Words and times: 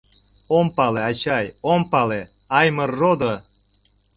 Ом 0.57 0.67
пале, 0.75 1.01
ачай, 1.09 1.45
ом 1.71 1.81
пале, 1.91 2.21
Аймыр 2.59 2.91
родо! 2.99 3.33